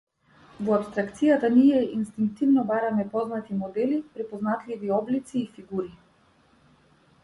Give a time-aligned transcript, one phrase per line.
[0.69, 5.99] Во апстракцијата, ние инстинктивно бараме познати модели, препознатливи облици и фигури.